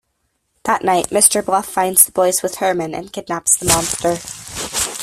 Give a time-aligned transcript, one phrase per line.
[0.63, 1.45] That night, Mr.
[1.45, 4.17] Bluff finds the boys with Herman and kidnaps the monster.